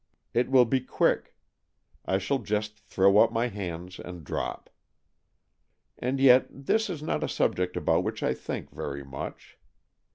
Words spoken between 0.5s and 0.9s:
be